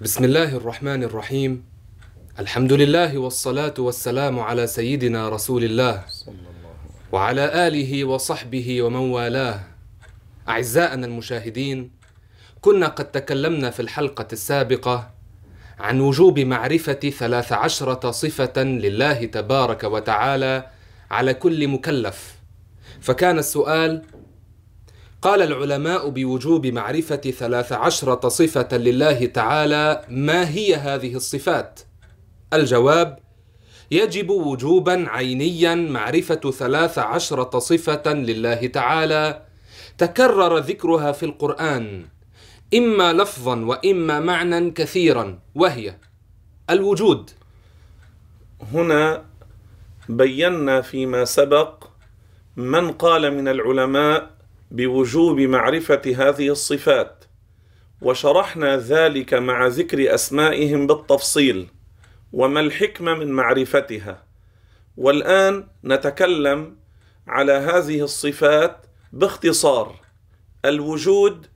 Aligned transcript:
بسم 0.00 0.24
الله 0.24 0.56
الرحمن 0.56 1.02
الرحيم 1.02 1.64
الحمد 2.38 2.72
لله 2.72 3.18
والصلاة 3.18 3.74
والسلام 3.78 4.40
على 4.40 4.66
سيدنا 4.66 5.28
رسول 5.28 5.64
الله 5.64 6.04
وعلى 7.12 7.66
آله 7.68 8.04
وصحبه 8.04 8.82
ومن 8.82 8.96
والاه 9.10 9.60
أعزائنا 10.48 11.06
المشاهدين 11.06 11.90
كنا 12.60 12.86
قد 12.86 13.10
تكلمنا 13.10 13.70
في 13.70 13.80
الحلقة 13.80 14.28
السابقة 14.32 15.10
عن 15.78 16.00
وجوب 16.00 16.38
معرفة 16.38 17.12
ثلاث 17.18 17.52
عشرة 17.52 18.10
صفة 18.10 18.62
لله 18.62 19.24
تبارك 19.24 19.84
وتعالى 19.84 20.66
على 21.10 21.34
كل 21.34 21.68
مكلف 21.68 22.34
فكان 23.00 23.38
السؤال 23.38 24.02
قال 25.22 25.42
العلماء 25.42 26.08
بوجوب 26.08 26.66
معرفة 26.66 27.16
ثلاث 27.16 27.72
عشرة 27.72 28.28
صفة 28.28 28.76
لله 28.76 29.26
تعالى 29.26 30.04
ما 30.08 30.48
هي 30.48 30.74
هذه 30.74 31.14
الصفات؟ 31.16 31.80
الجواب 32.52 33.18
يجب 33.90 34.30
وجوبا 34.30 35.04
عينيا 35.08 35.74
معرفة 35.74 36.50
ثلاث 36.50 36.98
عشرة 36.98 37.58
صفة 37.58 38.12
لله 38.12 38.66
تعالى 38.66 39.42
تكرر 39.98 40.58
ذكرها 40.58 41.12
في 41.12 41.22
القرآن 41.22 42.06
إما 42.74 43.12
لفظا 43.12 43.56
وإما 43.64 44.20
معنى 44.20 44.70
كثيرا 44.70 45.38
وهي 45.54 45.96
الوجود 46.70 47.30
هنا 48.72 49.24
بينا 50.08 50.80
فيما 50.80 51.24
سبق 51.24 51.84
من 52.56 52.92
قال 52.92 53.34
من 53.34 53.48
العلماء 53.48 54.39
بوجوب 54.70 55.40
معرفة 55.40 56.02
هذه 56.16 56.48
الصفات 56.48 57.24
وشرحنا 58.02 58.76
ذلك 58.76 59.34
مع 59.34 59.66
ذكر 59.66 60.14
أسمائهم 60.14 60.86
بالتفصيل 60.86 61.68
وما 62.32 62.60
الحكمة 62.60 63.14
من 63.14 63.28
معرفتها. 63.32 64.24
والآن 64.96 65.66
نتكلم 65.84 66.76
على 67.26 67.52
هذه 67.52 68.02
الصفات 68.04 68.86
باختصار. 69.12 70.00
الوجود 70.64 71.46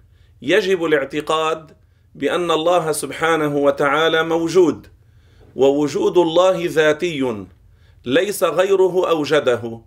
يجب 0.43 0.85
الاعتقاد 0.85 1.77
بأن 2.15 2.51
الله 2.51 2.93
سبحانه 2.93 3.57
وتعالى 3.57 4.23
موجود 4.23 4.87
ووجود 5.57 6.19
الله 6.19 6.67
ذاتي 6.67 7.47
ليس 8.05 8.45
غيره 8.45 9.11
أوجده. 9.11 9.81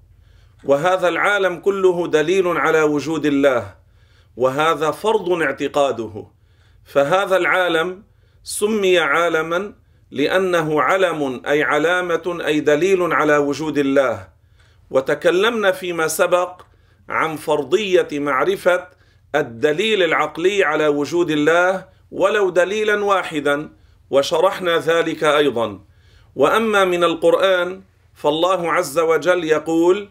وهذا 0.63 1.08
العالم 1.08 1.59
كله 1.59 2.08
دليل 2.08 2.47
على 2.47 2.81
وجود 2.81 3.25
الله 3.25 3.75
وهذا 4.38 4.91
فرض 4.91 5.41
اعتقاده. 5.41 6.27
فهذا 6.86 7.38
العالم 7.38 8.03
سمي 8.44 8.99
عالما 8.99 9.73
لأنه 10.11 10.81
علم 10.81 11.41
أي 11.47 11.64
علامة 11.64 12.38
أي 12.45 12.59
دليل 12.59 13.14
على 13.14 13.38
وجود 13.38 13.77
الله. 13.77 14.27
وتكلمنا 14.91 15.72
فيما 15.72 16.08
سبق 16.08 16.61
عن 17.09 17.36
فرضية 17.36 18.08
معرفة 18.11 18.88
الدليل 19.36 20.03
العقلي 20.03 20.64
على 20.64 20.88
وجود 20.88 21.31
الله 21.31 21.86
ولو 22.11 22.49
دليلا 22.49 23.05
واحدا 23.05 23.69
وشرحنا 24.09 24.77
ذلك 24.77 25.23
أيضا. 25.23 25.80
وأما 26.36 26.86
من 26.86 27.03
القرآن 27.03 27.81
فالله 28.16 28.73
عز 28.73 28.99
وجل 28.99 29.44
يقول 29.44 30.09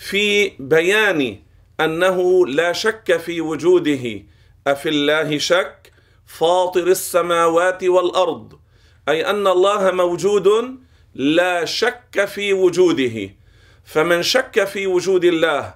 في 0.00 0.52
بيان 0.58 1.38
أنه 1.80 2.46
لا 2.46 2.72
شك 2.72 3.16
في 3.16 3.40
وجوده. 3.40 4.22
أفي 4.66 4.88
الله 4.88 5.38
شك؟ 5.38 5.92
فاطر 6.26 6.86
السماوات 6.86 7.84
والأرض. 7.84 8.58
أي 9.08 9.30
أن 9.30 9.46
الله 9.46 9.90
موجود 9.90 10.48
لا 11.14 11.64
شك 11.64 12.24
في 12.24 12.52
وجوده. 12.52 13.30
فمن 13.84 14.22
شك 14.22 14.64
في 14.64 14.86
وجود 14.86 15.24
الله 15.24 15.74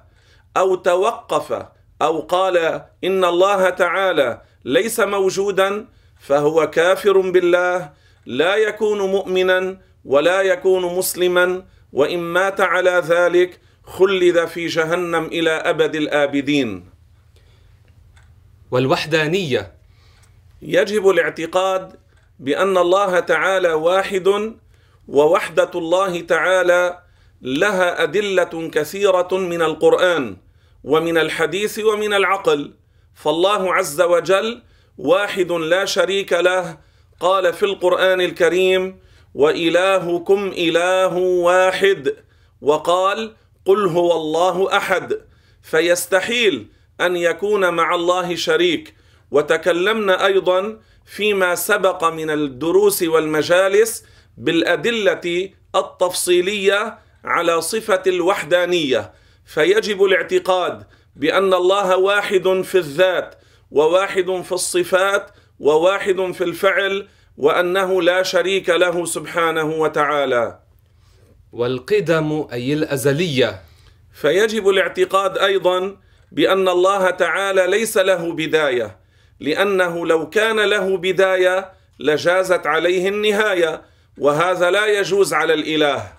أو 0.56 0.74
توقف 0.74 1.66
أو 2.02 2.20
قال 2.20 2.56
إن 3.04 3.24
الله 3.24 3.70
تعالى 3.70 4.40
ليس 4.64 5.00
موجودا 5.00 5.86
فهو 6.20 6.70
كافر 6.70 7.20
بالله 7.20 7.92
لا 8.26 8.56
يكون 8.56 8.98
مؤمنا 8.98 9.80
ولا 10.04 10.40
يكون 10.40 10.96
مسلما 10.96 11.64
وإن 11.92 12.18
مات 12.18 12.60
على 12.60 13.02
ذلك 13.06 13.60
خلد 13.86 14.44
في 14.44 14.66
جهنم 14.66 15.24
إلى 15.24 15.50
أبد 15.50 15.94
الآبدين. 15.94 16.90
والوحدانية. 18.70 19.74
يجب 20.62 21.08
الاعتقاد 21.08 21.92
بأن 22.38 22.78
الله 22.78 23.20
تعالى 23.20 23.72
واحد 23.72 24.54
ووحدة 25.08 25.70
الله 25.74 26.20
تعالى 26.20 26.98
لها 27.42 28.02
أدلة 28.02 28.70
كثيرة 28.72 29.28
من 29.32 29.62
القرآن 29.62 30.36
ومن 30.84 31.18
الحديث 31.18 31.78
ومن 31.78 32.14
العقل. 32.14 32.74
فالله 33.14 33.74
عز 33.74 34.00
وجل 34.00 34.62
واحد 34.98 35.52
لا 35.52 35.84
شريك 35.84 36.32
له 36.32 36.78
قال 37.20 37.52
في 37.52 37.62
القرآن 37.62 38.20
الكريم 38.20 39.00
وإلهكم 39.34 40.52
إله 40.56 41.16
واحد 41.16 42.16
وقال 42.60 43.34
قل 43.64 43.86
هو 43.86 44.12
الله 44.12 44.76
احد 44.76 45.20
فيستحيل 45.62 46.66
ان 47.00 47.16
يكون 47.16 47.74
مع 47.74 47.94
الله 47.94 48.34
شريك. 48.34 48.94
وتكلمنا 49.30 50.26
أيضا 50.26 50.78
فيما 51.06 51.54
سبق 51.54 52.04
من 52.04 52.30
الدروس 52.30 53.02
والمجالس 53.02 54.04
بالادله 54.36 55.50
التفصيليه 55.76 56.98
على 57.24 57.60
صفه 57.60 58.02
الوحدانيه. 58.06 59.12
فيجب 59.46 60.04
الاعتقاد 60.04 60.86
بأن 61.16 61.54
الله 61.54 61.96
واحد 61.96 62.62
في 62.64 62.78
الذات 62.78 63.34
وواحد 63.70 64.42
في 64.44 64.52
الصفات 64.52 65.30
وواحد 65.60 66.32
في 66.32 66.44
الفعل 66.44 67.08
وانه 67.36 68.02
لا 68.02 68.22
شريك 68.22 68.70
له 68.70 69.04
سبحانه 69.04 69.64
وتعالى. 69.64 70.63
والقدم 71.54 72.46
أي 72.52 72.72
الأزلية. 72.72 73.62
فيجب 74.12 74.68
الاعتقاد 74.68 75.38
أيضا 75.38 75.96
بأن 76.32 76.68
الله 76.68 77.10
تعالى 77.10 77.66
ليس 77.66 77.96
له 77.96 78.32
بداية 78.32 78.96
لأنه 79.40 80.06
لو 80.06 80.30
كان 80.30 80.60
له 80.60 80.96
بداية 80.96 81.72
لجازت 81.98 82.66
عليه 82.66 83.08
النهاية 83.08 83.82
وهذا 84.18 84.70
لا 84.70 84.86
يجوز 84.86 85.34
على 85.34 85.54
الإله. 85.54 86.12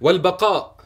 والبقاء. 0.00 0.76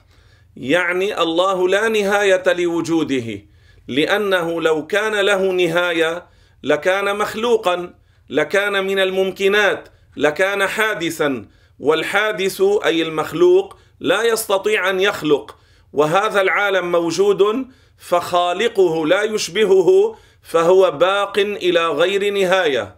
يعني 0.56 1.22
الله 1.22 1.68
لا 1.68 1.88
نهاية 1.88 2.42
لوجوده 2.46 3.42
لأنه 3.88 4.62
لو 4.62 4.86
كان 4.86 5.20
له 5.20 5.52
نهاية 5.52 6.26
لكان 6.62 7.16
مخلوقا 7.18 7.94
لكان 8.28 8.86
من 8.86 8.98
الممكنات 8.98 9.88
لكان 10.16 10.66
حادثا 10.66 11.46
والحادث 11.80 12.62
أي 12.84 13.02
المخلوق 13.02 13.76
لا 14.00 14.22
يستطيع 14.22 14.90
أن 14.90 15.00
يخلق 15.00 15.56
وهذا 15.92 16.40
العالم 16.40 16.92
موجود 16.92 17.66
فخالقه 17.98 19.06
لا 19.06 19.22
يشبهه 19.22 20.16
فهو 20.42 20.90
باق 20.90 21.38
إلى 21.38 21.88
غير 21.88 22.32
نهاية. 22.32 22.96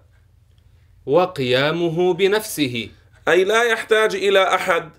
وقيامه 1.07 2.15
بنفسه. 2.15 2.89
أي 3.29 3.45
لا 3.45 3.63
يحتاج 3.63 4.15
إلى 4.15 4.55
أحد 4.55 4.91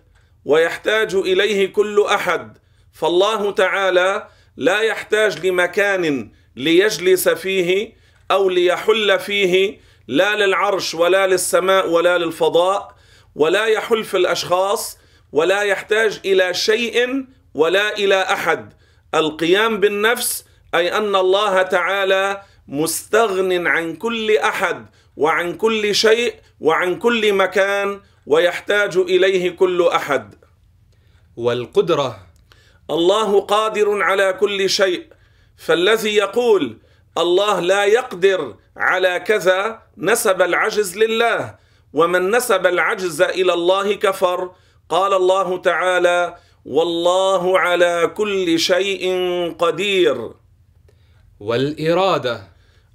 ويحتاج 0.45 1.15
إليه 1.15 1.73
كل 1.73 2.05
أحد. 2.05 2.57
فالله 2.93 3.51
تعالى 3.51 4.27
لا 4.57 4.79
يحتاج 4.79 5.45
لمكان 5.45 6.31
ليجلس 6.55 7.29
فيه 7.29 7.93
أو 8.31 8.49
ليحل 8.49 9.19
فيه 9.19 9.79
لا 10.07 10.35
للعرش 10.35 10.95
ولا 10.95 11.27
للسماء 11.27 11.89
ولا 11.89 12.17
للفضاء. 12.17 12.92
ولا 13.35 13.65
يحل 13.65 14.03
في 14.03 14.17
الأشخاص 14.17 14.97
ولا 15.31 15.61
يحتاج 15.61 16.19
إلى 16.25 16.53
شيء 16.53 17.25
ولا 17.53 17.97
إلى 17.97 18.21
أحد. 18.21 18.73
القيام 19.15 19.79
بالنفس 19.79 20.45
أي 20.75 20.97
أن 20.97 21.15
الله 21.15 21.61
تعالى 21.61 22.41
مستغن 22.67 23.67
عن 23.67 23.95
كل 23.95 24.37
أحد 24.37 24.85
وعن 25.17 25.53
كل 25.53 25.95
شيء 25.95 26.35
وعن 26.59 26.99
كل 26.99 27.33
مكان 27.33 28.01
ويحتاج 28.27 28.97
إليه 28.97 29.49
كل 29.49 29.87
أحد. 29.87 30.35
والقدرة. 31.37 32.27
الله 32.89 33.39
قادر 33.41 34.01
على 34.01 34.33
كل 34.33 34.69
شيء. 34.69 35.07
فالذي 35.57 36.15
يقول 36.15 36.77
الله 37.17 37.59
لا 37.59 37.83
يقدر 37.85 38.55
على 38.77 39.19
كذا 39.19 39.81
نسب 39.97 40.41
العجز 40.41 40.97
لله. 40.97 41.55
ومن 41.93 42.31
نسب 42.35 42.65
العجز 42.65 43.21
إلى 43.21 43.53
الله 43.53 43.93
كفر. 43.93 44.51
قال 44.89 45.13
الله 45.13 45.57
تعالى 45.57 46.35
والله 46.65 47.59
على 47.59 48.11
كل 48.17 48.59
شيء 48.59 49.05
قدير. 49.59 50.31
والإرادة. 51.39 52.47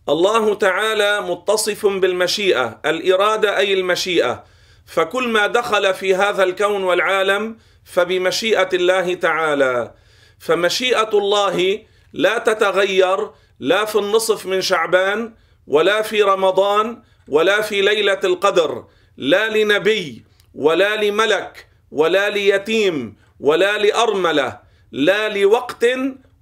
الله 0.08 0.54
تعالى 0.54 1.20
متصف 1.20 1.86
بالمشيئة 1.86 2.80
الإرادة 2.86 3.58
أي 3.58 3.74
المشيئة. 3.74 4.44
فكل 4.86 5.28
ما 5.28 5.46
دخل 5.46 5.94
في 5.94 6.14
هذا 6.14 6.42
الكون 6.42 6.84
والعالم 6.84 7.56
فبمشيئة 7.84 8.68
الله 8.72 9.14
تعالى. 9.14 9.94
فمشيئة 10.38 11.10
الله 11.14 11.78
لا 12.12 12.38
تتغير 12.38 13.30
لا 13.60 13.84
في 13.84 13.98
النصف 13.98 14.46
من 14.46 14.60
شعبان 14.60 15.34
ولا 15.66 16.02
في 16.02 16.22
رمضان 16.22 17.02
ولا 17.28 17.60
في 17.60 17.80
ليلة 17.80 18.20
القدر 18.24 18.84
لا 19.16 19.48
لنبي 19.48 20.24
ولا 20.54 20.96
لملك 20.96 21.66
ولا 21.92 22.30
ليتيم 22.30 23.16
ولا 23.40 23.78
لأرملة 23.78 24.60
لا 24.92 25.28
لوقت 25.28 25.86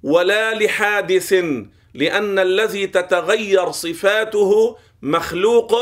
ولا 0.02 0.54
لحادث 0.54 1.34
لأن 1.94 2.38
الذي 2.38 2.86
تتغير 2.86 3.70
صفاته 3.70 4.76
مخلوق 5.02 5.72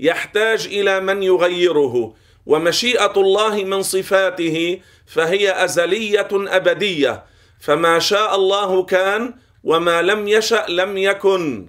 يحتاج 0.00 0.66
إلى 0.66 1.00
من 1.00 1.22
يغيره. 1.22 2.14
ومشيئة 2.46 3.12
الله 3.16 3.64
من 3.64 3.82
صفاته 3.82 4.80
فهي 5.06 5.64
أزلية 5.64 6.28
أبدية. 6.32 7.24
فما 7.60 7.98
شاء 7.98 8.34
الله 8.34 8.82
كان 8.82 9.34
وما 9.64 10.02
لم 10.02 10.28
يشأ 10.28 10.66
لم 10.68 10.98
يكن. 10.98 11.68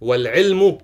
والعلم 0.00 0.78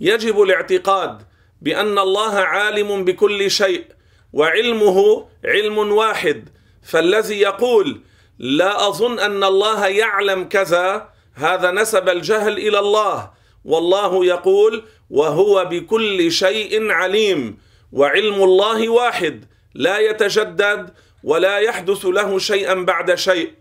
يجب 0.00 0.42
الاعتقاد 0.42 1.22
بأن 1.62 1.98
الله 1.98 2.34
عالم 2.34 3.04
بكل 3.04 3.50
شيء 3.50 3.84
وعلمه 4.32 5.28
علم 5.44 5.78
واحد 5.78 6.48
فالذي 6.82 7.40
يقول 7.40 8.00
لا 8.38 8.88
أظن 8.88 9.18
أن 9.18 9.44
الله 9.44 9.86
يعلم 9.86 10.44
كذا 10.44 11.08
هذا 11.34 11.70
نسب 11.70 12.08
الجهل 12.08 12.58
إلى 12.58 12.78
الله 12.78 13.30
والله 13.64 14.24
يقول 14.24 14.84
وهو 15.10 15.64
بكل 15.64 16.32
شيء 16.32 16.90
عليم 16.90 17.58
وعلم 17.92 18.34
الله 18.34 18.88
واحد 18.88 19.44
لا 19.74 19.98
يتجدد 19.98 20.94
ولا 21.24 21.58
يحدث 21.58 22.06
له 22.06 22.38
شيئا 22.38 22.74
بعد 22.74 23.14
شيء. 23.14 23.52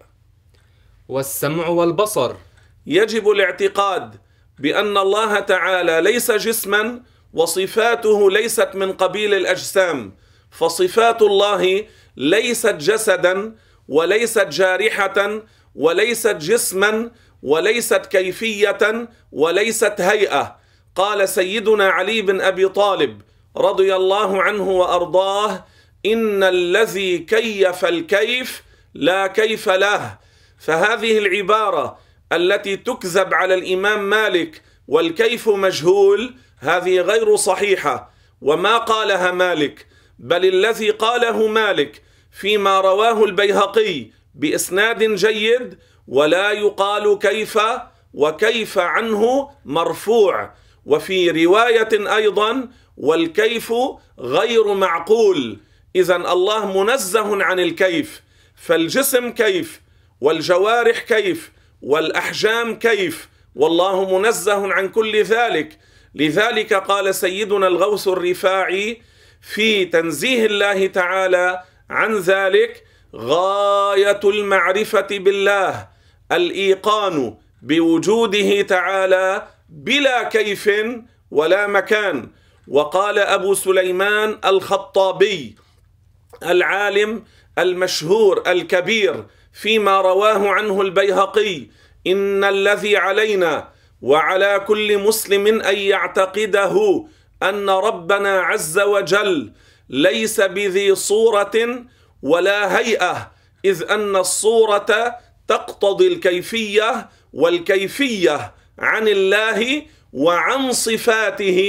والسمع 1.08 1.68
والبصر. 1.68 2.36
يجب 2.86 3.30
الاعتقاد 3.30 4.16
بأن 4.60 4.98
الله 4.98 5.40
تعالى 5.40 6.02
ليس 6.02 6.31
جسما 6.31 7.02
وصفاته 7.34 8.31
ليست 8.31 8.69
من 8.74 8.94
قبيل 8.94 9.34
الأجسام 9.34 10.16
فصفات 10.52 11.22
الله 11.22 11.86
ليست 12.18 12.75
جسدا 12.75 13.56
وليست 13.88 14.48
جارحة 14.48 15.42
وليست 15.75 16.36
جسما 16.36 17.12
وليست 17.44 18.06
كيفية 18.06 19.10
وليست 19.31 20.02
هيئة. 20.02 20.58
قال 20.96 21.30
سيدنا 21.30 21.90
علي 21.90 22.22
بن 22.22 22.42
أبي 22.42 22.68
طالب 22.68 23.22
رضي 23.58 23.96
الله 23.96 24.42
عنه 24.42 24.69
وأرضاه 24.69 25.66
إن 26.06 26.44
الذي 26.44 27.18
كيف 27.18 27.86
الكيف 27.86 28.63
لا 28.94 29.28
كيف 29.28 29.69
له. 29.69 30.18
فهذه 30.60 31.18
العبارة 31.18 32.00
التي 32.31 32.77
تكذب 32.77 33.33
على 33.33 33.54
الإمام 33.54 34.10
مالك 34.10 34.62
والكيف 34.88 35.50
مجهول 35.50 36.36
هذه 36.60 37.01
غير 37.01 37.36
صحيحة. 37.36 38.12
وما 38.42 38.77
قالها 38.77 39.31
مالك 39.31 39.88
بل 40.19 40.45
الذي 40.45 40.89
قاله 40.89 41.48
مالك 41.48 42.01
فيما 42.31 42.81
رواه 42.81 43.24
البيهقي 43.24 44.06
بإسناد 44.36 45.04
جيد 45.04 45.77
ولا 46.07 46.51
يقال 46.51 47.19
كيف 47.19 47.60
وكيف 48.13 48.77
عنه 48.77 49.50
مرفوع. 49.66 50.54
وفي 50.86 51.45
رواية 51.45 52.16
أيضا 52.16 52.69
والكيف 52.98 53.74
غير 54.19 54.74
معقول. 54.74 55.57
اذا 55.95 56.16
الله 56.16 56.83
منزه 56.83 57.44
عن 57.44 57.60
الكيف 57.60 58.22
فالجسم 58.56 59.31
كيف 59.31 59.81
والجوارح 60.22 61.00
كيف 61.00 61.51
والأحجام 61.81 62.75
كيف؟ 62.75 63.30
والله 63.56 64.19
منزه 64.19 64.74
عن 64.74 64.89
كل 64.89 65.24
ذلك. 65.24 65.80
لذلك 66.16 66.74
قال 66.74 67.16
سيدنا 67.16 67.68
الغوث 67.68 68.07
الرفاعي 68.07 69.01
في 69.42 69.86
تنزيه 69.86 70.45
الله 70.45 70.88
تعالى 70.88 71.62
عن 71.89 72.16
ذلك 72.18 72.83
غاية 73.16 74.19
المعرفة 74.24 75.07
بالله 75.12 75.88
الإيقان 76.31 77.38
بوجوده 77.62 78.62
تعالى 78.62 79.48
بلا 79.69 80.24
كيف 80.24 80.69
ولا 81.31 81.68
مكان. 81.68 82.31
وقال 82.68 83.19
أبو 83.19 83.54
سليمان 83.54 84.39
الخطابي 84.45 85.56
العالم 86.44 87.24
المشهور 87.57 88.44
الكبير 88.48 89.25
فيما 89.56 90.02
رواه 90.02 90.50
عنه 90.50 90.81
البيهقي 90.81 91.68
إن 92.07 92.44
الذي 92.44 92.98
علينا 92.98 93.69
وعلى 94.02 94.63
كل 94.68 94.98
مسلم 94.98 95.62
أن 95.62 95.78
يعتقده 95.78 97.06
أن 97.44 97.69
ربنا 97.69 98.40
عز 98.40 98.80
وجل 98.80 99.52
ليس 99.90 100.42
بذي 100.42 100.96
صورة 100.96 101.86
ولا 102.22 102.78
هيئة 102.80 103.31
إذ 103.66 103.84
أن 103.92 104.16
الصورة 104.16 105.16
تقتضي 105.48 106.08
الكيفية 106.08 107.10
والكيفية 107.34 108.54
عن 108.80 109.08
الله 109.08 109.81
وعن 110.13 110.72
صفاته 110.72 111.60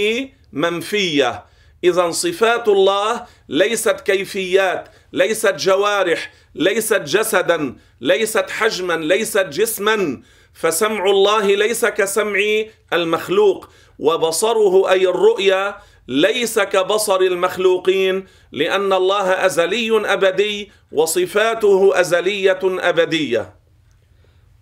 منفية. 0.52 1.44
إذا 1.84 2.10
صفات 2.10 2.68
الله 2.68 3.26
ليست 3.48 4.00
كيفيات 4.00 4.88
ليست 5.12 5.54
جوارح 5.54 6.32
ليست 6.54 7.00
جسدا 7.00 7.76
ليست 8.00 8.50
حجما 8.50 8.92
ليست 8.96 9.46
جسما. 9.46 10.22
فسمع 10.54 11.04
الله 11.10 11.54
ليس 11.54 11.84
كسمع 11.84 12.64
المخلوق 12.92 13.68
وبصره 13.98 14.90
أي 14.90 15.08
الرؤيا 15.08 15.76
ليس 16.08 16.58
كبصر 16.58 17.20
المخلوقين 17.20 18.26
لأن 18.52 18.92
الله 18.92 19.46
أزلي 19.46 20.12
أبدي 20.12 20.70
وصفاته 20.92 22.00
أزلية 22.00 22.58
أبدية. 22.64 23.56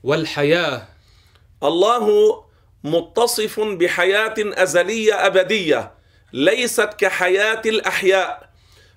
والحياة. 0.02 0.88
الله 1.62 2.35
متصف 2.85 3.61
بحياة 3.61 4.34
أزلية 4.39 5.27
أبدية 5.27 5.94
ليست 6.32 6.89
كحياة 6.98 7.63
الأحياء. 7.67 8.44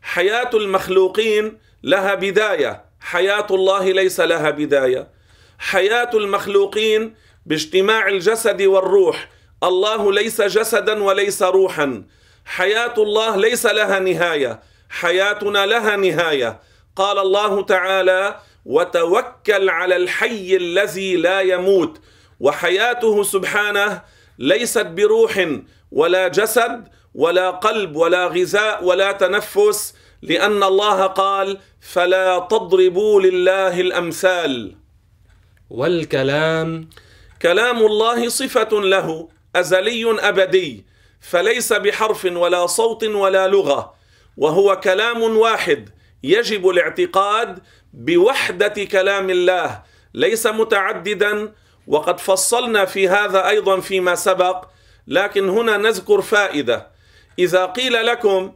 حياة 0.08 0.50
المخلوقين 0.54 1.58
لها 1.84 2.16
بداية. 2.16 2.86
حياة 3.00 3.48
الله 3.52 3.92
ليس 3.92 4.20
لها 4.20 4.50
بداية. 4.50 5.08
حياة 5.60 6.10
المخلوقين 6.14 7.16
باجتماع 7.46 8.08
الجسد 8.08 8.62
والروح. 8.62 9.30
الله 9.64 10.14
ليس 10.14 10.42
جسدا 10.42 11.04
وليس 11.04 11.44
روحا. 11.44 12.04
حياة 12.46 12.94
الله 12.98 13.36
ليس 13.36 13.66
لها 13.66 14.00
نهاية. 14.00 14.60
حياتنا 14.90 15.66
لها 15.66 15.96
نهاية. 15.96 16.60
قال 16.96 17.20
الله 17.20 17.64
تعالى 17.64 18.40
وتوكل 18.66 19.70
على 19.70 19.96
الحي 19.96 20.56
الذي 20.56 21.16
لا 21.16 21.42
يموت 21.42 22.02
وحياته 22.40 23.24
سبحانه 23.24 24.02
ليست 24.40 24.86
بروح 24.86 25.48
ولا 25.92 26.28
جسد 26.28 26.88
ولا 27.18 27.50
قلب 27.50 27.96
ولا 27.96 28.28
غذاء 28.28 28.84
ولا 28.84 29.12
تنفس 29.12 29.94
لأن 30.22 30.64
الله 30.64 31.06
قال 31.08 31.58
فلا 31.82 32.40
تضربوا 32.40 33.22
لله 33.22 33.82
الأمثال. 33.82 34.76
والكلام 35.70 36.90
كلام 37.42 37.78
الله 37.78 38.30
صفة 38.30 38.70
له 38.72 39.30
أزلي 39.56 40.06
أبدي 40.30 40.86
فليس 41.22 41.74
بحرف 41.74 42.26
ولا 42.26 42.66
صوت 42.68 43.04
ولا 43.04 43.48
لغة 43.48 43.94
وهو 44.38 44.80
كلام 44.80 45.22
واحد 45.38 45.90
يجب 46.24 46.70
الاعتقاد 46.70 47.60
بوحدة 47.94 48.84
كلام 48.92 49.30
الله 49.30 49.84
ليس 50.14 50.48
متعددا 50.48 51.54
وقد 51.88 52.20
فصلنا 52.20 52.86
في 52.86 53.10
هذا 53.10 53.48
أيضا 53.50 53.80
فيما 53.80 54.16
سبق 54.16 54.66
لكن 55.08 55.50
هنا 55.50 55.78
نذكر 55.78 56.22
فائدة 56.22 56.97
إذا 57.39 57.65
قيل 57.65 58.06
لكم 58.06 58.53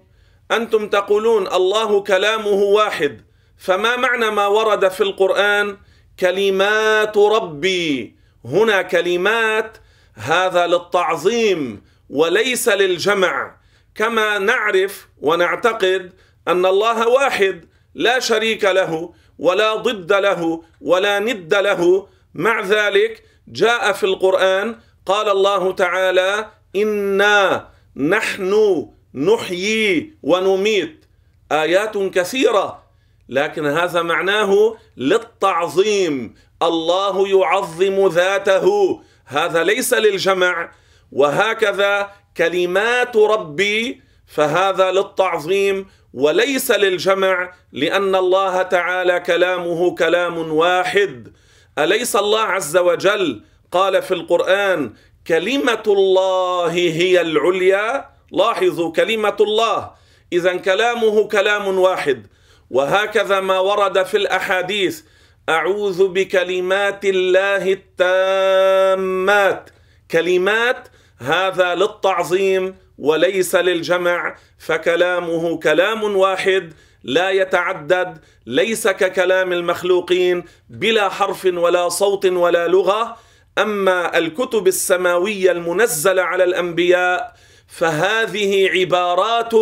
أنتم 0.51 0.89
تقولون 0.89 1.47
الله 1.47 2.03
كلامه 2.03 2.53
واحد 2.53 3.21
فما 3.57 3.95
معنى 3.95 4.31
ما 4.31 4.47
ورد 4.47 4.87
في 4.87 5.01
القرآن 5.01 5.77
كلمات 6.19 7.17
ربي؟ 7.17 8.15
هنا 8.45 8.81
كلمات 8.81 9.77
هذا 10.15 10.67
للتعظيم 10.67 11.83
وليس 12.09 12.69
للجمع. 12.69 13.55
كما 13.95 14.37
نعرف 14.37 15.07
ونعتقد 15.21 16.13
أن 16.47 16.65
الله 16.65 17.07
واحد 17.07 17.65
لا 17.95 18.19
شريك 18.19 18.63
له 18.63 19.13
ولا 19.39 19.75
ضد 19.75 20.13
له 20.13 20.63
ولا 20.81 21.19
ند 21.19 21.53
له. 21.53 22.07
مع 22.33 22.61
ذلك 22.61 23.23
جاء 23.47 23.91
في 23.91 24.03
القرآن 24.03 24.75
قال 25.05 25.29
الله 25.29 25.71
تعالى 25.71 26.49
إنا 26.75 27.69
نحن 27.95 28.87
نحيي 29.13 30.13
ونميت. 30.23 31.05
آيات 31.51 31.97
كثيرة 31.97 32.83
لكن 33.29 33.65
هذا 33.65 34.01
معناه 34.01 34.77
للتعظيم. 34.97 36.35
الله 36.61 37.27
يعظم 37.27 38.07
ذاته. 38.07 39.01
هذا 39.25 39.63
ليس 39.63 39.93
للجمع. 39.93 40.71
وهكذا 41.11 42.11
كلمات 42.37 43.17
ربي 43.17 44.01
فهذا 44.27 44.91
للتعظيم 44.91 45.85
وليس 46.13 46.71
للجمع 46.71 47.53
لأن 47.71 48.15
الله 48.15 48.61
تعالى 48.61 49.19
كلامه 49.19 49.95
كلام 49.95 50.37
واحد. 50.51 51.33
أليس 51.77 52.15
الله 52.15 52.41
عز 52.41 52.77
وجل؟ 52.77 53.43
قال 53.71 54.01
في 54.01 54.13
القرآن 54.13 54.93
كلمه 55.31 55.83
الله 55.87 56.71
هي 56.71 57.21
العليا. 57.21 58.05
لاحظوا 58.31 58.91
كلمه 58.91 59.35
الله 59.41 59.91
اذا 60.33 60.55
كلامه 60.55 61.27
كلام 61.27 61.77
واحد. 61.77 62.27
وهكذا 62.69 63.39
ما 63.39 63.59
ورد 63.59 64.03
في 64.03 64.17
الأحاديث. 64.17 65.01
أعوذ 65.49 66.07
بكلمات 66.07 67.05
الله 67.05 67.79
التامات. 67.79 69.69
كلمات 70.11 70.87
هذا 71.19 71.75
للتعظيم 71.75 72.75
وليس 72.97 73.55
للجمع. 73.55 74.35
فكلامه 74.59 75.59
كلام 75.59 76.17
واحد. 76.17 76.73
لا 77.03 77.29
يتعدد. 77.29 78.17
ليس 78.45 78.87
ككلام 78.87 79.53
المخلوقين. 79.53 80.43
بلا 80.69 81.09
حرف 81.09 81.45
ولا 81.45 81.89
صوت 81.89 82.25
ولا 82.25 82.67
لغة. 82.67 83.17
أما 83.57 84.17
الكتب 84.17 84.67
السماوية 84.67 85.51
المنزلة 85.51 86.21
على 86.21 86.43
الأنبياء 86.43 87.33
فهذه 87.67 88.69
عبارات 88.69 89.53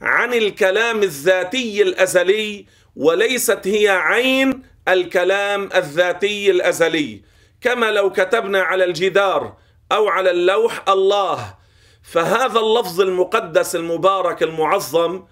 عن 0.00 0.34
الكلام 0.34 1.02
الذاتي 1.02 1.82
الأزلي 1.82 2.66
وليست 2.96 3.60
هي 3.66 3.88
عين 3.88 4.62
الكلام 4.88 5.68
الذاتي 5.74 6.50
الأزلي. 6.50 7.22
كما 7.60 7.90
لو 7.90 8.12
كتبنا 8.12 8.62
على 8.62 8.84
الجدار 8.84 9.56
أو 9.92 10.08
على 10.08 10.30
اللوح 10.30 10.84
الله 10.88 11.54
فهذا 12.02 12.60
اللفظ 12.60 13.00
المقدس 13.00 13.76
المبارك 13.76 14.42
المعظم 14.42 15.22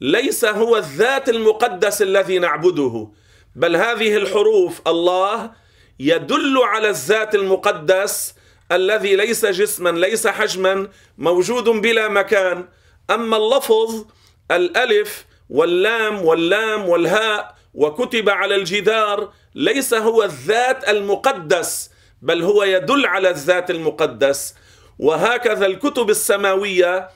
ليس 0.00 0.44
هو 0.44 0.76
الذات 0.76 1.28
المقدس 1.28 2.02
الذي 2.02 2.38
نعبده 2.38 3.08
بل 3.56 3.76
هذه 3.76 4.16
الحروف 4.16 4.80
الله 4.86 5.50
يدل 6.00 6.58
على 6.58 6.88
الذات 6.88 7.34
المقدس 7.34 8.34
الذي 8.72 9.16
ليس 9.16 9.46
جسما 9.46 9.90
ليس 9.90 10.26
حجما 10.26 10.88
موجود 11.18 11.64
بلا 11.64 12.08
مكان. 12.08 12.68
أما 13.10 13.36
اللفظ 13.36 14.04
الألف 14.50 15.26
واللام 15.50 16.24
واللام 16.24 16.88
والهاء 16.88 17.56
وكتب 17.74 18.28
على 18.28 18.54
الجدار 18.54 19.32
ليس 19.54 19.94
هو 19.94 20.22
الذات 20.22 20.88
المقدس 20.88 21.90
بل 22.22 22.42
هو 22.42 22.62
يدل 22.64 23.06
على 23.06 23.30
الذات 23.30 23.70
المقدس. 23.70 24.54
وهكذا 24.98 25.66
الكتب 25.66 26.10
السماوية 26.10 27.08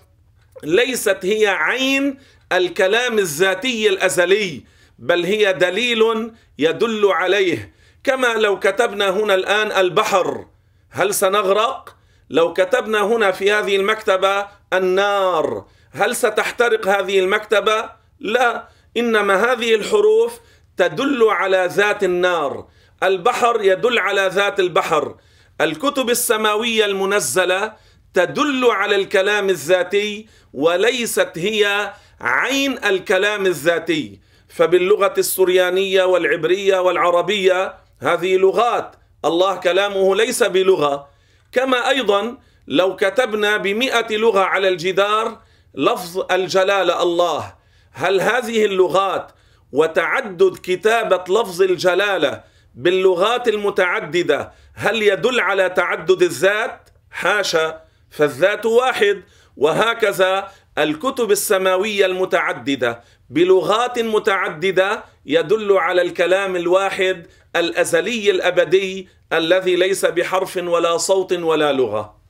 ليست 0.62 1.18
هي 1.22 1.46
عين 1.46 2.18
الكلام 2.52 3.18
الذاتي 3.18 3.88
الأزلي 3.88 4.62
بل 4.98 5.24
هي 5.24 5.52
دليل 5.52 6.32
يدل 6.58 7.06
عليه. 7.06 7.79
كما 8.04 8.34
لو 8.34 8.58
كتبنا 8.58 9.10
هنا 9.10 9.34
الآن 9.34 9.72
البحر 9.72 10.46
هل 10.90 11.14
سنغرق؟ 11.14 11.96
لو 12.30 12.52
كتبنا 12.52 13.02
هنا 13.02 13.30
في 13.30 13.52
هذه 13.52 13.76
المكتبة 13.76 14.46
النار 14.72 15.66
هل 15.92 16.16
ستحترق 16.16 16.88
هذه 16.88 17.18
المكتبة؟ 17.18 17.90
لا 18.20 18.68
إنما 18.96 19.52
هذه 19.52 19.74
الحروف 19.74 20.40
تدل 20.76 21.24
على 21.30 21.68
ذات 21.72 22.04
النار. 22.04 22.68
البحر 23.02 23.62
يدل 23.62 23.98
على 23.98 24.30
ذات 24.32 24.60
البحر. 24.60 25.16
الكتب 25.60 26.10
السماوية 26.10 26.84
المنزلة 26.84 27.72
تدل 28.14 28.64
على 28.64 28.96
الكلام 28.96 29.48
الذاتي 29.48 30.26
وليست 30.52 31.32
هي 31.36 31.92
عين 32.20 32.84
الكلام 32.84 33.46
الذاتي. 33.46 34.20
فباللغة 34.48 35.14
السريانية 35.18 36.04
والعبرية 36.04 36.78
والعربية 36.78 37.74
هذه 38.00 38.36
لغات. 38.36 38.96
الله 39.24 39.56
كلامه 39.56 40.16
ليس 40.16 40.42
بلغة. 40.42 41.08
كما 41.52 41.88
أيضا 41.88 42.36
لو 42.66 42.96
كتبنا 42.96 43.56
بمئة 43.56 44.16
لغة 44.16 44.40
على 44.40 44.68
الجدار 44.68 45.38
لفظ 45.74 46.32
الجلاله 46.32 47.02
الله. 47.02 47.54
هل 47.92 48.20
هذه 48.20 48.64
اللغات 48.64 49.32
وتعدد 49.72 50.56
كتابة 50.62 51.24
لفظ 51.28 51.62
الجلالة 51.62 52.42
باللغات 52.74 53.48
المتعددة 53.48 54.52
هل 54.74 55.02
يدل 55.02 55.40
على 55.40 55.68
تعدد 55.68 56.22
الذات؟ 56.22 56.90
حاشا 57.10 57.80
فالذات 58.10 58.66
واحد. 58.66 59.22
وهكذا 59.56 60.48
الكتب 60.78 61.30
السماوية 61.30 62.06
المتعددة 62.06 63.00
بلغات 63.30 63.98
متعددة 63.98 65.04
يدل 65.26 65.72
على 65.72 66.02
الكلام 66.02 66.56
الواحد 66.56 67.26
الأزلي 67.56 68.30
الأبدي 68.30 69.08
الذي 69.32 69.76
ليس 69.76 70.04
بحرف 70.04 70.56
ولا 70.56 70.96
صوت 70.96 71.32
ولا 71.32 71.72
لغة. 71.72 72.20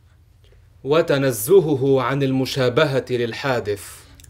وتنزهه 0.84 2.02
عن 2.02 2.22
المشابهة 2.22 3.04
للحادث. 3.10 3.82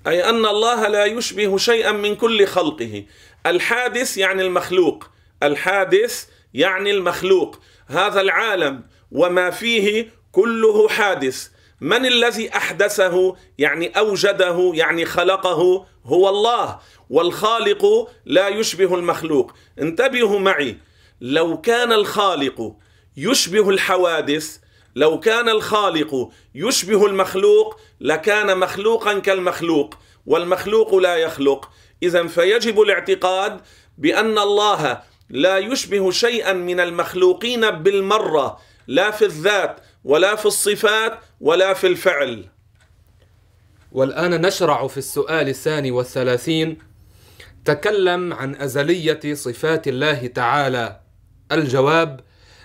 أي 0.07 0.29
أن 0.29 0.47
الله 0.47 0.89
لا 0.89 1.05
يشبه 1.05 1.57
شيئا 1.57 1.93
من 1.93 2.17
كل 2.17 2.47
خلقه. 2.47 3.05
الحادث 3.47 4.17
يعني 4.19 4.43
المخلوق. 4.43 5.11
الحادث 5.43 6.27
يعني 6.55 6.91
المخلوق. 6.91 7.59
هذا 7.87 8.21
العالم 8.21 8.83
وما 9.13 9.51
فيه 9.51 10.09
كله 10.33 10.89
حادث. 10.89 11.49
من 11.81 12.07
الذي 12.07 12.57
أحدثه 12.57 13.37
يعني 13.59 13.89
أوجده 13.99 14.73
يعني 14.75 15.05
خلقه 15.05 15.87
هو 16.05 16.29
الله 16.29 16.79
والخالق 17.11 18.09
لا 18.25 18.49
يشبه 18.49 18.95
المخلوق. 18.95 19.53
انتبهوا 19.79 20.39
معي 20.39 20.77
لو 21.21 21.61
كان 21.61 21.93
الخالق 21.93 22.77
يشبه 23.17 23.71
الحوادث 23.71 24.59
لو 24.97 25.21
كان 25.21 25.49
الخالق 25.49 26.31
يشبه 26.55 27.07
المخلوق 27.07 27.81
لكان 28.01 28.59
مخلوقا 28.59 29.19
كالمخلوق 29.19 29.95
والمخلوق 30.27 30.95
لا 30.95 31.17
يخلق. 31.17 31.71
اذا 32.03 32.27
فيجب 32.27 32.81
الاعتقاد 32.81 33.61
بأن 33.99 34.39
الله 34.39 35.03
لا 35.31 35.59
يشبه 35.59 36.11
شيئا 36.11 36.53
من 36.53 36.81
المخلوقين 36.81 37.71
بالمرة 37.71 38.59
لا 38.87 39.11
في 39.11 39.25
الذات 39.25 39.81
ولا 40.05 40.37
في 40.37 40.47
الصفات 40.47 41.19
ولا 41.41 41.75
في 41.75 41.87
الفعل. 41.87 42.45
والآن 43.93 44.41
نشرع 44.47 44.87
في 44.87 44.99
السؤال 44.99 45.49
الثاني 45.49 45.91
والثلاثين 45.91 46.79
تكلم 47.65 48.33
عن 48.33 48.55
أزلية 48.55 49.35
صفات 49.35 49.89
الله 49.89 50.27
تعالى. 50.27 51.01
الجواب 51.53 52.21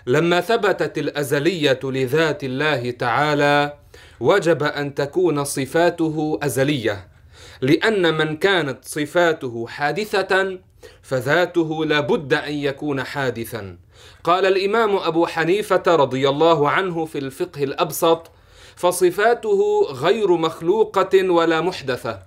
لما 0.08 0.42
ثبتت 0.42 0.98
الأزلية 0.98 1.80
لذات 1.84 2.44
الله 2.44 2.92
تعالى 2.92 3.77
وجب 4.20 4.63
أن 4.63 4.96
تكون 4.96 5.44
صفاته 5.44 6.39
أزلية 6.44 7.08
لأن 7.62 8.18
من 8.18 8.38
كانت 8.38 8.86
صفاته 8.86 9.68
حادثة 9.68 10.60
فذاته 11.01 11.86
لابد 11.86 12.34
أن 12.34 12.54
يكون 12.54 13.04
حادثا. 13.04 13.77
قال 14.24 14.46
الإمام 14.46 14.96
أبو 14.96 15.25
حنيفة 15.25 15.84
رضي 15.88 16.30
الله 16.30 16.70
عنه 16.70 17.06
في 17.06 17.18
الفقه 17.18 17.63
الأبسط 17.63 18.32
فصفاته 18.75 19.88
غير 19.92 20.32
مخلوقة 20.32 21.30
ولا 21.30 21.62
محدثة 21.62 22.20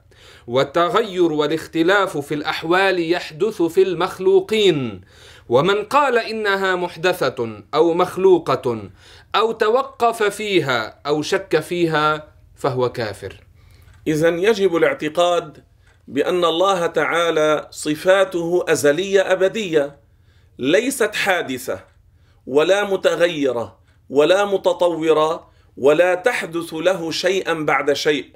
والتغير 0.46 1.32
والاختلاف 1.32 2.18
في 2.18 2.34
الأحوال 2.34 3.12
يحدث 3.12 3.62
في 3.62 3.82
المخلوقين. 3.82 5.00
ومن 5.48 5.84
قال 5.84 6.18
إنها 6.18 6.76
محدثة 6.76 7.62
أو 7.74 7.94
مخلوقة 7.94 8.90
أو 9.34 9.52
توقف 9.52 10.22
فيها 10.22 11.00
أو 11.06 11.22
شك 11.22 11.60
فيها 11.60 12.28
فهو 12.56 12.92
كافر. 12.92 13.40
اذا 14.06 14.28
يجب 14.28 14.76
الاعتقاد 14.76 15.64
بأن 16.08 16.44
الله 16.44 16.86
تعالى 16.86 17.68
صفاته 17.70 18.64
أزلية 18.68 19.32
أبدية 19.32 20.00
ليست 20.58 21.14
حادثة 21.14 21.84
ولا 22.46 22.84
متغيرة 22.84 23.78
ولا 24.10 24.44
متطورة 24.44 25.50
ولا 25.76 26.14
تحدث 26.14 26.74
له 26.74 27.10
شيئا 27.10 27.52
بعد 27.52 27.92
شيء. 27.92 28.32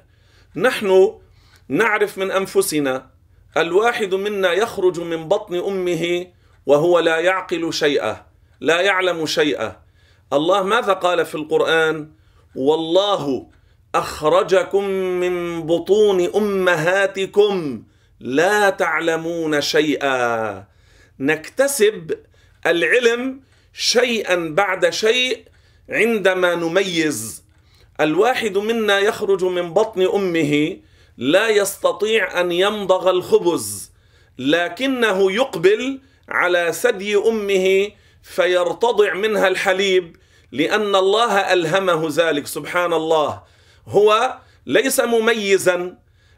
نحن 0.55 1.19
نعرف 1.67 2.17
من 2.17 2.31
أنفسنا 2.31 3.09
الواحد 3.57 4.13
منا 4.13 4.51
يخرج 4.51 4.99
من 4.99 5.27
بطن 5.27 5.55
أمه 5.55 6.27
وهو 6.65 6.99
لا 6.99 7.19
يعقل 7.19 7.73
شيئا 7.73 8.25
لا 8.59 8.81
يعلم 8.81 9.25
شيئا. 9.25 9.81
الله 10.33 10.63
ماذا 10.63 10.93
قال 10.93 11.25
في 11.25 11.35
القرآن؟ 11.35 12.11
والله 12.55 13.49
أخرجكم 13.95 14.83
من 14.89 15.63
بطون 15.63 16.29
أمهاتكم 16.35 17.83
لا 18.19 18.69
تعلمون 18.69 19.61
شيئا. 19.61 20.65
نكتسب 21.19 22.11
العلم 22.65 23.41
شيئا 23.73 24.35
بعد 24.35 24.89
شيء 24.89 25.43
عندما 25.89 26.55
نميز. 26.55 27.43
الواحد 28.01 28.57
منا 28.57 28.99
يخرج 28.99 29.43
من 29.43 29.73
بطن 29.73 30.01
أمه 30.01 30.77
لا 31.17 31.49
يستطيع 31.49 32.41
أن 32.41 32.51
يمضغ 32.51 33.09
الخبز 33.09 33.91
لكنه 34.37 35.31
يقبل 35.31 35.99
على 36.29 36.73
ثدي 36.73 37.15
أمه 37.15 37.91
فيرتضع 38.23 39.13
منها 39.13 39.47
الحليب 39.47 40.15
لأن 40.51 40.95
الله 40.95 41.53
ألهمه 41.53 42.07
ذلك. 42.09 42.47
سبحان 42.47 42.93
الله. 42.93 43.52
هو 43.87 44.37
ليس 44.65 44.99
مميزا 44.99 45.95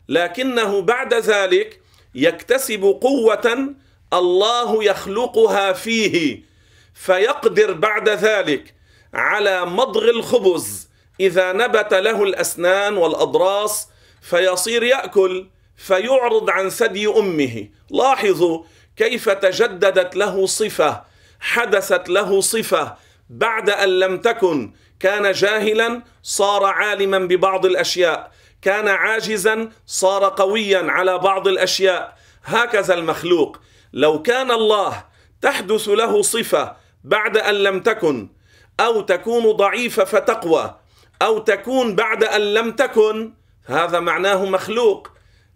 لكنه 0.09 0.81
بعد 0.81 1.13
ذلك 1.13 1.81
يكتسب 2.15 2.81
قوة 3.01 3.75
الله 4.13 4.83
يخلقها 4.83 5.73
فيه 5.73 6.43
فيقدر 6.93 7.73
بعد 7.73 8.09
ذلك 8.09 8.73
على 9.13 9.65
مضغ 9.65 10.09
الخبز. 10.09 10.89
إذا 11.19 11.51
نبت 11.51 11.93
له 11.93 12.23
الأسنان 12.23 12.97
والأضراس 12.97 13.87
فيصير 14.21 14.83
يأكل 14.83 15.47
فيعرض 15.77 16.49
عن 16.49 16.69
ثدي 16.69 17.07
أمه. 17.07 17.67
لاحظوا 17.89 18.63
كيف 18.97 19.29
تجددت 19.29 20.15
له 20.15 20.45
صفة 20.45 21.03
حدثت 21.39 22.09
له 22.09 22.41
صفة 22.41 22.95
بعد 23.29 23.69
أن 23.69 23.99
لم 23.99 24.17
تكن. 24.17 24.73
كان 24.99 25.31
جاهلا 25.31 26.01
صار 26.23 26.65
عالما 26.65 27.19
ببعض 27.19 27.65
الأشياء. 27.65 28.31
كان 28.61 28.87
عاجزا 28.87 29.69
صار 29.85 30.33
قويا 30.37 30.91
على 30.91 31.17
بعض 31.17 31.47
الأشياء. 31.47 32.17
هكذا 32.45 32.93
المخلوق. 32.93 33.59
لو 33.93 34.21
كان 34.21 34.51
الله 34.51 35.03
تحدث 35.41 35.87
له 35.89 36.21
صفة 36.21 36.75
بعد 37.03 37.37
أن 37.37 37.55
لم 37.55 37.79
تكن 37.79 38.29
أو 38.79 39.01
تكون 39.01 39.51
ضعيفة 39.51 40.03
فتقوى 40.03 40.75
أو 41.21 41.39
تكون 41.39 41.95
بعد 41.95 42.23
أن 42.23 42.41
لم 42.53 42.71
تكن 42.71 43.33
هذا 43.65 43.99
معناه 43.99 44.45
مخلوق. 44.45 45.07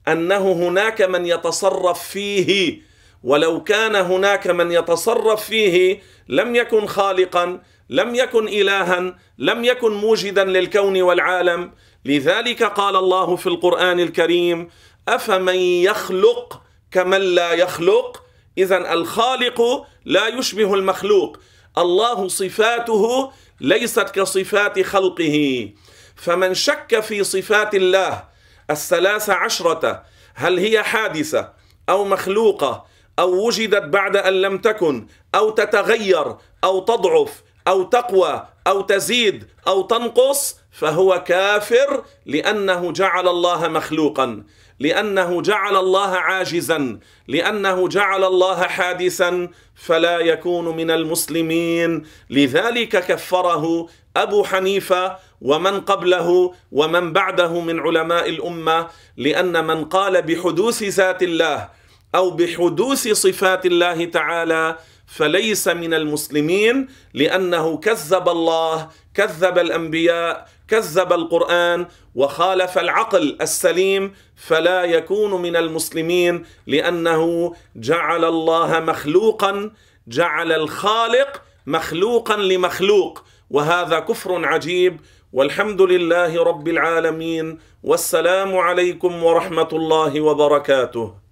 أنه 0.07 0.51
هناك 0.51 1.01
من 1.01 1.25
يتصرف 1.25 2.07
فيه. 2.07 2.81
ولو 3.23 3.63
كان 3.63 3.95
هناك 3.95 4.47
من 4.47 4.71
يتصرف 4.71 5.45
فيه 5.45 6.01
لم 6.27 6.55
يكن 6.55 6.87
خالقا. 6.87 7.61
لم 7.89 8.15
يكن 8.15 8.47
الها 8.47 9.17
لم 9.37 9.65
يكن 9.65 9.91
موجدا 9.91 10.43
للكون 10.43 11.01
والعالم. 11.01 11.71
لذلك 12.05 12.63
قال 12.63 12.95
الله 12.95 13.35
في 13.35 13.47
القرآن 13.47 13.99
الكريم 13.99 14.69
أفمن 15.07 15.55
يخلق 15.55 16.61
كمن 16.91 17.21
لا 17.21 17.53
يخلق؟ 17.53 18.23
اذا 18.57 18.93
الخالق 18.93 19.61
لا 20.05 20.27
يشبه 20.27 20.73
المخلوق. 20.73 21.37
الله 21.77 22.27
صفاته 22.27 23.31
ليست 23.61 24.09
كصفات 24.09 24.81
خلقه. 24.81 25.69
فمن 26.15 26.53
شك 26.53 26.99
في 26.99 27.23
صفات 27.23 27.75
الله 27.75 28.23
الثلاث 28.69 29.29
عشرة 29.29 30.03
هل 30.35 30.59
هي 30.59 30.83
حادثة 30.83 31.53
أو 31.89 32.05
مخلوقة 32.05 32.85
أو 33.19 33.47
وجدت 33.47 33.83
بعد 33.83 34.17
أن 34.17 34.41
لم 34.41 34.57
تكن 34.57 35.07
أو 35.35 35.49
تتغير 35.49 36.35
أو 36.63 36.79
تضعف 36.79 37.43
أو 37.69 37.83
تقوى 37.83 38.47
أو 38.67 38.81
تزيد 38.81 39.47
أو 39.67 39.81
تنقص 39.81 40.55
فهو 40.71 41.23
كافر 41.23 42.03
لأنه 42.25 42.91
جعل 42.91 43.27
الله 43.27 43.67
مخلوقا 43.67 44.43
لأنه 44.79 45.41
جعل 45.41 45.75
الله 45.75 46.07
عاجزا 46.07 46.99
لأنه 47.27 47.87
جعل 47.87 48.23
الله 48.23 48.61
حادثا 48.61 49.49
فلا 49.75 50.19
يكون 50.19 50.77
من 50.77 50.91
المسلمين. 50.91 52.03
لذلك 52.29 52.89
كفره 52.89 53.87
أبو 54.17 54.43
حنيفة 54.43 55.17
ومن 55.41 55.81
قبله 55.81 56.53
ومن 56.71 57.13
بعده 57.13 57.59
من 57.59 57.79
علماء 57.79 58.29
الأمة 58.29 58.87
لأن 59.17 59.67
من 59.67 59.85
قال 59.85 60.21
بحدوث 60.21 60.83
ذات 60.83 61.23
الله 61.23 61.69
أو 62.15 62.31
بحدوث 62.31 63.07
صفات 63.07 63.65
الله 63.65 64.05
تعالى 64.05 64.77
فليس 65.09 65.67
من 65.67 65.93
المسلمين 65.93 66.87
لأنه 67.13 67.77
كذب 67.77 68.29
الله 68.29 68.89
كذب 69.13 69.57
الأنبياء 69.57 70.49
كذب 70.67 71.13
القرآن 71.13 71.85
وخالف 72.15 72.77
العقل 72.77 73.37
السليم 73.41 74.13
فلا 74.35 74.83
يكون 74.83 75.41
من 75.41 75.55
المسلمين 75.55 76.45
لأنه 76.67 77.53
جعل 77.75 78.25
الله 78.25 78.79
مخلوقا 78.79 79.71
جعل 80.07 80.51
الخالق 80.51 81.41
مخلوقا 81.67 82.37
لمخلوق. 82.37 83.23
وهذا 83.49 83.99
كفر 83.99 84.45
عجيب. 84.45 84.99
والحمد 85.33 85.81
لله 85.81 86.43
رب 86.43 86.67
العالمين. 86.67 87.59
والسلام 87.83 88.57
عليكم 88.57 89.23
ورحمة 89.23 89.69
الله 89.73 90.21
وبركاته. 90.21 91.28